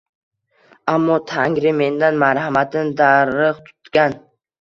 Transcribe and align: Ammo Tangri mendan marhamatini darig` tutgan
Ammo 0.93 1.17
Tangri 1.31 1.73
mendan 1.81 2.17
marhamatini 2.23 2.95
darig` 3.03 3.61
tutgan 3.69 4.17